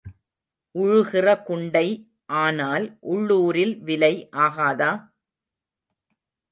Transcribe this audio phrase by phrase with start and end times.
[0.75, 1.85] உழுகிற குண்டை
[2.39, 4.13] ஆனால் உள்ளூரில் விலை
[4.37, 4.91] ஆகாதா?